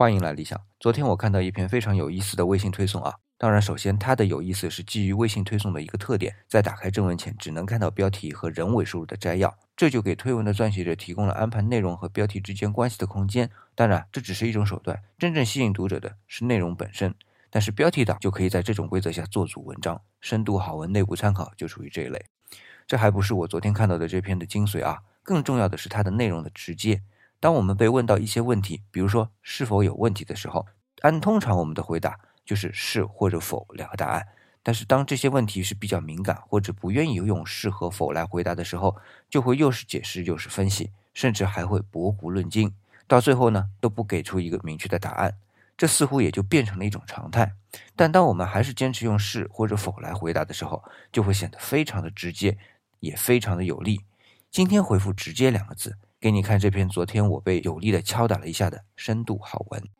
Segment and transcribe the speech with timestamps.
[0.00, 0.58] 欢迎来理想。
[0.78, 13.50] 昨天我看到一篇非常有意思的微信推送啊，当然，首先它的有意思是基于微信推送的一个特点，在打开正文前只能看到标题和人为输入的摘要，这就给推文的撰写者提供了安排内容和标题之间关系的空间。
[13.74, 17.14] 当然，这只是一种手段，真正吸引读者的是内容本身。
[17.50, 22.24] 但是标题党就可以在这种规则下做足文章，深度好文内部参考就属于这一类。
[22.86, 27.02] 这还不是我昨天看到的这篇的精髓啊，更重要的是它的内容的直接。
[27.40, 30.66] 当我们被问到一些问题，比如说是否有问题的时候，
[31.00, 34.28] 按通常我们的回答就是是或者否两个答案。
[34.62, 38.94] 但是当这些问题是比较敏感或者不愿意用是和否来回答的时候，
[39.30, 42.74] 就会又是解释又是分析，甚至还会驳古论今，
[43.06, 45.38] 到最后呢都不给出一个明确的答案。
[45.78, 47.54] 这似乎也就变成了一种常态。
[47.96, 52.58] 但当我们还是坚持用是或者否来回答的时候，就会显得非常的直接，
[52.98, 54.02] 也非常的有力。
[54.50, 55.96] 今天回复“直接”两个字。
[56.20, 59.99] 给你看这篇昨天我被有力的敲打了一下的深度好文。